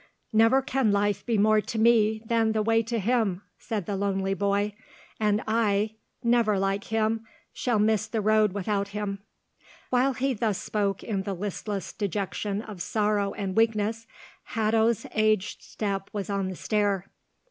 "Never 0.33 0.63
can 0.63 0.91
life 0.91 1.23
be 1.27 1.37
more 1.37 1.61
to 1.61 1.77
me 1.77 2.23
than 2.25 2.53
the 2.53 2.63
way 2.63 2.81
to 2.81 2.97
him," 2.97 3.43
said 3.59 3.85
the 3.85 3.95
lonely 3.95 4.33
boy; 4.33 4.73
"and 5.19 5.43
I—never 5.45 6.57
like 6.57 6.85
him—shall 6.85 7.77
miss 7.77 8.07
the 8.07 8.19
road 8.19 8.51
without 8.51 8.87
him." 8.87 9.19
While 9.91 10.13
he 10.15 10.33
thus 10.33 10.57
spoke 10.59 11.03
in 11.03 11.21
the 11.21 11.35
listless 11.35 11.93
dejection 11.93 12.63
of 12.63 12.81
sorrow 12.81 13.33
and 13.33 13.55
weakness, 13.55 14.07
Hatto's 14.45 15.05
aged 15.11 15.61
step 15.61 16.09
was 16.11 16.31
on 16.31 16.49
the 16.49 16.55
stair. 16.55 17.05